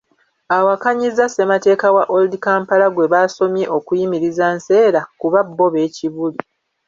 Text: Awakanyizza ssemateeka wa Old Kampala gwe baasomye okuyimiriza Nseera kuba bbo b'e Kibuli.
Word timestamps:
Awakanyizza 0.57 1.23
ssemateeka 1.27 1.87
wa 1.95 2.03
Old 2.15 2.31
Kampala 2.45 2.87
gwe 2.91 3.05
baasomye 3.13 3.65
okuyimiriza 3.77 4.45
Nseera 4.57 5.01
kuba 5.19 5.39
bbo 5.47 5.67
b'e 5.73 5.85
Kibuli. 5.95 6.39